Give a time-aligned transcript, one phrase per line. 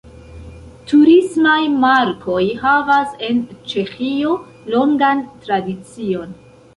[0.91, 4.33] Turismaj markoj havas en Ĉeĥio
[4.77, 6.33] longan tradicion.